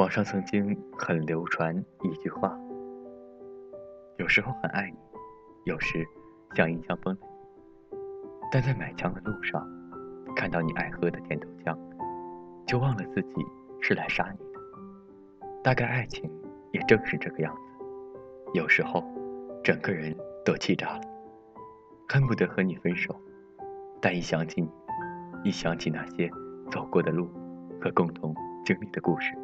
[0.00, 2.58] 网上曾经很流传一句话：
[4.16, 4.96] 有时候很爱你，
[5.64, 6.08] 有时
[6.54, 7.20] 像一枪崩了。
[8.50, 9.62] 但在买枪的路上，
[10.34, 11.76] 看到你爱喝的甜豆浆，
[12.66, 13.44] 就忘了自己
[13.82, 14.60] 是来杀你的。
[15.62, 16.32] 大概爱情
[16.72, 17.60] 也正是这个样子，
[18.54, 19.04] 有时候
[19.62, 21.02] 整个人都气炸了，
[22.08, 23.14] 恨不得和你分手。
[24.00, 24.70] 但一想起你，
[25.44, 26.30] 一想起那些
[26.70, 27.28] 走过的路
[27.82, 29.36] 和共同经历的故事。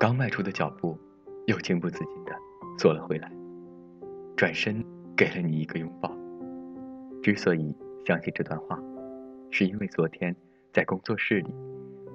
[0.00, 0.98] 刚迈出的脚步，
[1.46, 2.32] 又情不自禁地
[2.78, 3.30] 缩了回来，
[4.34, 4.82] 转身
[5.14, 6.10] 给了你一个拥抱。
[7.22, 8.78] 之所以想起这段话，
[9.50, 10.34] 是因为昨天
[10.72, 11.54] 在工作室里，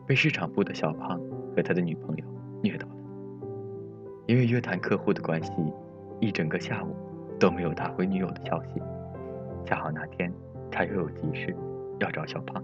[0.08, 1.22] 被市场部的小胖
[1.56, 2.26] 和他的女朋友
[2.64, 2.96] 虐到了。
[4.26, 5.52] 因为约谈客户的关系，
[6.20, 6.96] 一整个下午
[7.40, 8.82] 都没有他回女友的消息。
[9.64, 10.34] 恰好那天
[10.72, 11.56] 他又有急事
[12.00, 12.64] 要找小胖。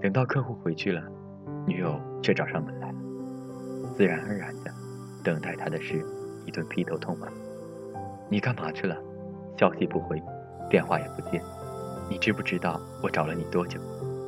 [0.00, 1.00] 等到客户回去了，
[1.68, 2.91] 女友却找上门来。
[3.94, 4.70] 自然而然的，
[5.22, 6.04] 等待他的是
[6.46, 7.28] 一顿劈头痛骂。
[8.28, 8.96] 你干嘛去了？
[9.58, 10.20] 消息不回，
[10.68, 11.40] 电话也不接。
[12.08, 13.80] 你知不知道我找了你多久？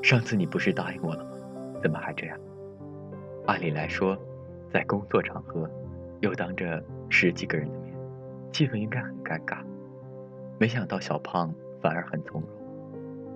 [0.02, 1.30] 上次你不是答应我了吗？
[1.82, 2.38] 怎么还这样？
[3.46, 4.16] 按理来说，
[4.72, 5.68] 在工作场合，
[6.20, 7.94] 又当着十几个人的面，
[8.52, 9.58] 气氛应该很尴尬。
[10.58, 12.50] 没想到小胖反而很从容，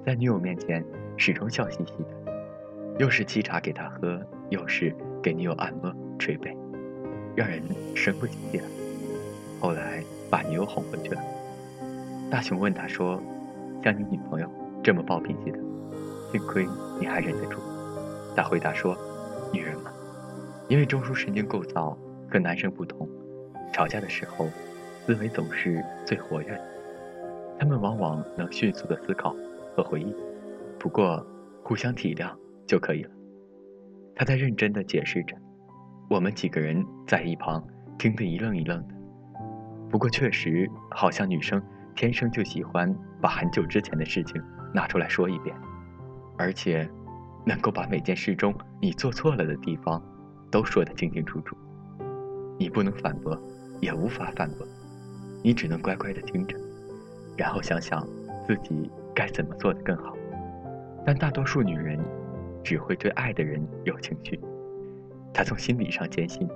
[0.07, 0.85] 在女友面前
[1.17, 2.33] 始终笑嘻嘻的，
[2.99, 5.93] 又是沏茶给她喝，又是给女友按摩。
[6.19, 6.57] 捶背，
[7.35, 7.63] 让人
[7.95, 8.65] 神不及气来。
[9.61, 11.21] 后来把女友哄回去了。
[12.31, 13.21] 大雄问他说
[13.83, 14.51] ：“像你女朋友
[14.83, 15.59] 这么暴脾气的，
[16.31, 16.67] 幸亏
[17.01, 17.59] 你还忍得住。”
[18.37, 18.97] 他回答说
[19.53, 19.93] ：“女人嘛，
[20.69, 21.97] 因为中枢神经构造
[22.31, 23.09] 和男生不同，
[23.73, 24.47] 吵架的时候
[25.07, 26.61] 思维总是最活跃的，
[27.59, 29.35] 他们往往能迅速的思考
[29.75, 30.15] 和回忆。
[30.79, 31.27] 不过
[31.65, 32.31] 互相体谅
[32.67, 33.11] 就可以了。”
[34.15, 35.35] 他在认真的解释着。
[36.09, 37.63] 我们几个人在一旁
[37.99, 38.95] 听得一愣一愣的。
[39.91, 41.63] 不过确实，好像女生
[41.95, 45.55] 天生就喜欢把很久之前的事情拿出来说一遍，
[46.39, 46.89] 而且
[47.45, 50.03] 能够把每件事中你做错了的地方
[50.51, 51.55] 都说得清清楚楚。
[52.59, 53.39] 你不能反驳，
[53.81, 54.67] 也无法反驳，
[55.43, 56.59] 你只能乖乖的听着，
[57.37, 58.07] 然后想想
[58.47, 60.17] 自己该怎么做得更好。
[61.05, 61.99] 但大多数女人
[62.65, 64.41] 只会对爱的人有情绪。
[65.33, 66.49] 他从心理上坚信，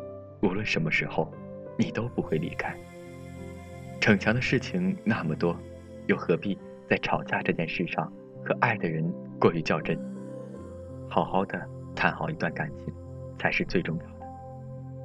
[0.43, 1.33] 无论什么时候，
[1.79, 2.77] 你都不会离开。
[4.01, 5.57] 逞强的事情那么多，
[6.07, 8.13] 又何必在吵架这件事上
[8.45, 9.05] 和爱的人
[9.39, 9.99] 过于较真？
[11.09, 12.93] 好好的谈好一段感情，
[13.39, 14.27] 才是最重要的。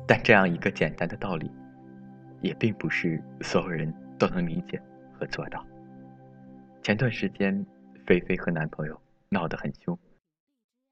[0.07, 1.51] 但这样一个简单的道理，
[2.41, 4.81] 也并不是所有人都能理解
[5.13, 5.63] 和做到。
[6.81, 7.65] 前段时间，
[8.05, 8.99] 菲菲和男朋友
[9.29, 9.99] 闹得很凶，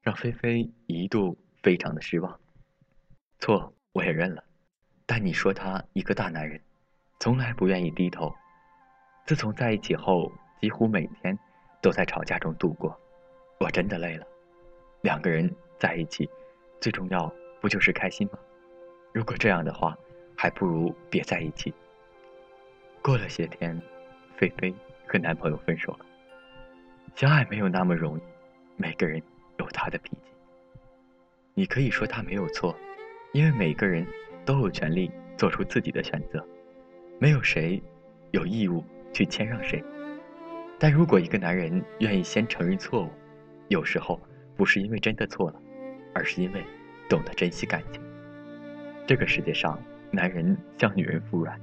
[0.02, 2.38] 让菲菲一度非常的失望。
[3.38, 4.42] 错，我也认了。
[5.04, 6.60] 但你说他一个大男人，
[7.20, 8.34] 从来不愿意低头。
[9.24, 11.38] 自从在一起后，几乎每天
[11.80, 12.98] 都在吵架中度过。
[13.60, 14.26] 我真的累了。
[15.02, 15.48] 两个人
[15.78, 16.28] 在一起，
[16.80, 18.38] 最重要不就是开心吗？
[19.12, 19.96] 如果这样的话，
[20.36, 21.72] 还不如别在一起。
[23.02, 23.80] 过了些天，
[24.36, 24.74] 菲菲
[25.06, 26.06] 和男朋友分手了。
[27.14, 28.22] 相爱没有那么容易，
[28.76, 29.22] 每个人
[29.58, 30.32] 有他的脾气。
[31.54, 32.76] 你可以说他没有错。
[33.36, 34.06] 因为每个人
[34.46, 36.42] 都有权利做出自己的选择，
[37.18, 37.82] 没有谁
[38.30, 38.82] 有义务
[39.12, 39.84] 去谦让谁。
[40.78, 43.10] 但如果一个男人愿意先承认错误，
[43.68, 44.18] 有时候
[44.56, 45.60] 不是因为真的错了，
[46.14, 46.64] 而是因为
[47.10, 48.00] 懂得珍惜感情。
[49.06, 49.78] 这个世界上，
[50.10, 51.60] 男人向女人服软，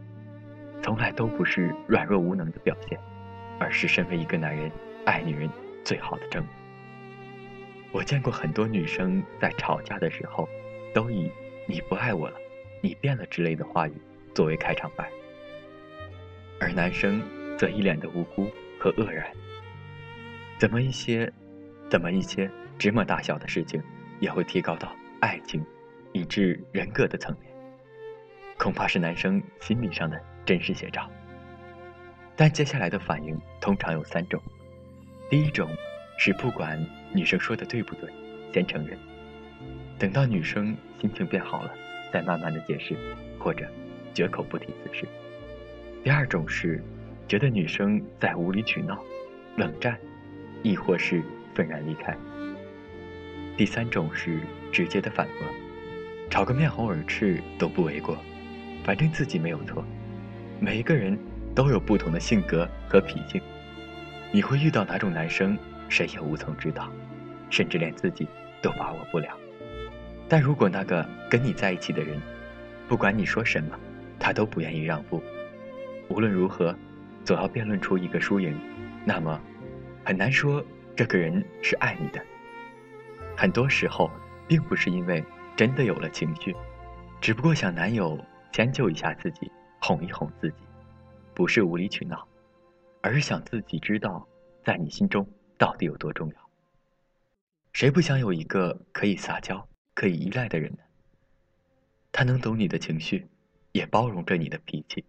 [0.83, 2.99] 从来都不是软弱无能的表现，
[3.59, 4.71] 而是身为一个男人
[5.05, 5.49] 爱女人
[5.83, 6.51] 最好的证明。
[7.91, 10.47] 我见过很多女生在吵架的时候，
[10.93, 11.31] 都以。
[11.65, 12.37] 你不爱我了，
[12.81, 13.93] 你变了之类的话语
[14.33, 15.09] 作为开场白，
[16.59, 17.21] 而男生
[17.57, 19.25] 则一脸的无辜和愕然。
[20.59, 21.31] 怎么一些，
[21.89, 23.81] 怎么一些芝麻大小的事情
[24.19, 25.63] 也会提高到爱情，
[26.11, 27.51] 以致人格的层面？
[28.57, 31.09] 恐怕是男生心理上的真实写照。
[32.35, 34.41] 但接下来的反应通常有三种：
[35.29, 35.69] 第一种
[36.17, 36.79] 是不管
[37.13, 38.09] 女生说的对不对，
[38.53, 38.97] 先承认。
[39.97, 41.71] 等到女生心情变好了，
[42.11, 42.95] 再慢慢的解释，
[43.39, 43.65] 或者
[44.13, 45.07] 绝口不提此事。
[46.03, 46.83] 第二种是
[47.27, 49.01] 觉得女生在无理取闹、
[49.55, 49.97] 冷战，
[50.61, 51.23] 亦或是
[51.55, 52.15] 愤然离开。
[53.55, 54.39] 第三种是
[54.71, 55.47] 直接的反驳，
[56.29, 58.17] 吵个面红耳赤都不为过，
[58.83, 59.85] 反正自己没有错。
[60.59, 61.17] 每一个人
[61.55, 63.41] 都有不同的性格和脾性，
[64.31, 65.57] 你会遇到哪种男生，
[65.87, 66.91] 谁也无从知道，
[67.49, 68.27] 甚至连自己
[68.61, 69.37] 都把握不了。
[70.27, 72.19] 但如果那个跟你在一起的人，
[72.87, 73.79] 不管你说什么，
[74.19, 75.21] 他都不愿意让步，
[76.09, 76.75] 无论如何，
[77.23, 78.57] 总要辩论出一个输赢，
[79.05, 79.39] 那么，
[80.03, 80.63] 很难说
[80.95, 82.23] 这个人是爱你的。
[83.35, 84.09] 很多时候，
[84.47, 85.23] 并不是因为
[85.55, 86.55] 真的有了情绪，
[87.21, 88.19] 只不过想男友
[88.51, 90.55] 迁就一下自己，哄一哄自己，
[91.33, 92.27] 不是无理取闹，
[93.01, 94.25] 而是想自己知道，
[94.63, 95.27] 在你心中
[95.57, 96.35] 到底有多重要。
[97.71, 100.79] 谁不想有一个可以撒娇、可以依赖的人呢？
[102.11, 103.27] 他能懂你的情绪，
[103.71, 105.03] 也包容着你的脾气，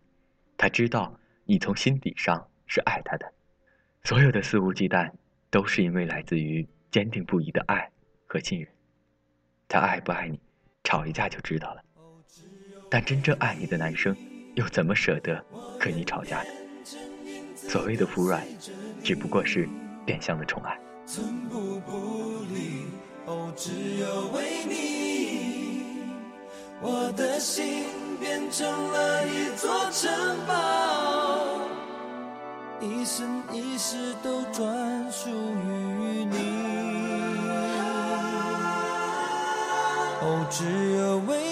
[0.56, 3.32] 他知道你从心底上是爱他的，
[4.02, 5.10] 所有的肆无忌惮，
[5.50, 7.90] 都是因为来自于坚定不移的爱。
[8.26, 8.68] 和信任，
[9.68, 10.40] 他爱不爱你，
[10.82, 11.84] 吵一架就知道了。
[12.90, 14.16] 但真正爱你的男生，
[14.56, 15.44] 又怎么舍得
[15.78, 16.48] 跟你吵架呢？
[17.54, 18.44] 所谓的服软，
[19.04, 19.68] 只不过是
[20.04, 20.76] 变相的宠爱。
[23.26, 26.04] 哦，只有为你
[26.82, 27.86] 我的心
[28.20, 30.12] 变成了一座城
[30.46, 30.52] 堡，
[32.80, 36.36] 一生一世都专属于你。
[40.20, 40.64] 哦，只
[40.98, 41.43] 有为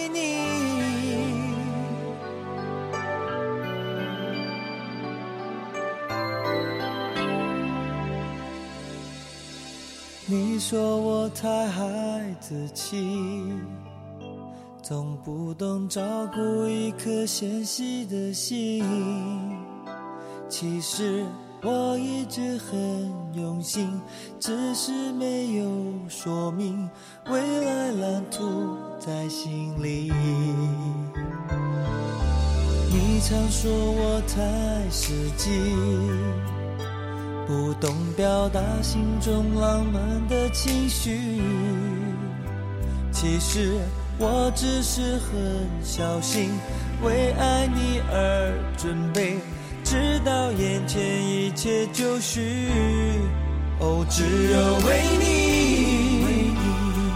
[10.33, 10.59] 你。
[10.59, 11.85] 说我太孩
[12.41, 12.97] 子气，
[14.81, 16.03] 总不懂照
[16.33, 18.83] 顾一颗纤细的心。
[20.49, 21.27] 其实。
[21.65, 23.89] 我一直很用心，
[24.41, 25.65] 只是没有
[26.09, 26.91] 说明
[27.31, 30.13] 未来蓝图在心里。
[32.91, 35.51] 你常说我太实际，
[37.47, 41.43] 不懂表达心中浪漫的情绪。
[43.11, 43.79] 其实
[44.19, 46.51] 我只是很小心，
[47.03, 49.37] 为爱你而准备。
[49.85, 52.69] 直到眼前一切就绪，
[53.81, 54.23] 哦，只
[54.53, 56.55] 有为你，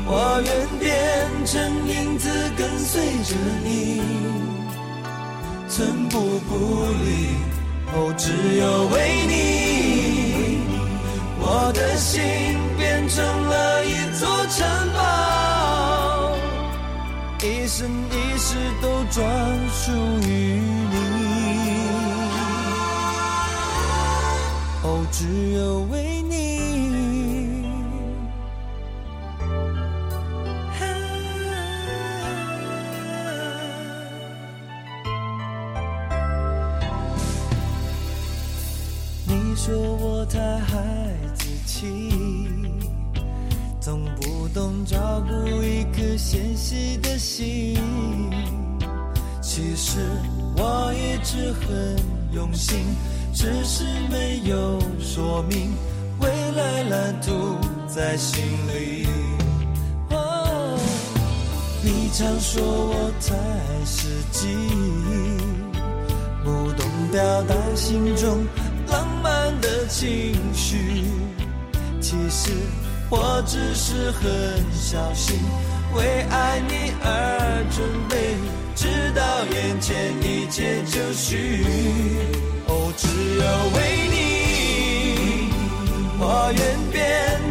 [0.07, 0.51] 我愿
[0.81, 3.35] 变成影子跟随着
[3.65, 4.03] 你，
[5.69, 6.19] 寸步
[6.49, 6.53] 不
[7.05, 7.07] 离。
[7.95, 8.95] 哦，只有为
[9.27, 10.61] 你，
[11.39, 12.13] 我的心
[12.77, 14.99] 变成了一座城堡，
[17.43, 19.17] 一生一世都专
[19.71, 19.83] 属
[20.29, 20.61] 于
[20.91, 20.95] 你。
[24.83, 26.05] 哦只有为。
[26.29, 26.56] 你
[41.77, 42.11] 子气，
[43.79, 47.77] 总不懂照顾一颗纤细的心。
[49.43, 50.01] 其实
[50.57, 51.97] 我一直很
[52.33, 52.79] 用心。
[53.35, 55.71] 只是没有说明
[56.21, 56.27] 未
[56.57, 57.55] 来蓝图
[57.87, 59.07] 在心里。
[61.83, 63.37] 你常说我太
[63.85, 64.49] 实际，
[66.43, 68.43] 不懂表达心中
[68.89, 71.05] 浪漫的情绪。
[72.09, 72.53] 其实
[73.11, 74.23] 我只是很
[74.73, 75.41] 小心，
[75.93, 78.37] 为爱你而准备，
[78.77, 81.67] 直到眼前一切就绪。
[82.69, 85.51] 哦，只有为你，
[86.21, 86.97] 我愿变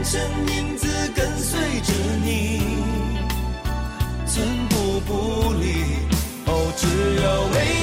[0.06, 0.22] 成
[0.56, 1.91] 影子跟随着
[2.24, 2.62] 你，
[4.25, 4.39] 寸
[4.70, 5.65] 步不离。
[6.46, 6.88] 哦，只
[7.22, 7.75] 有为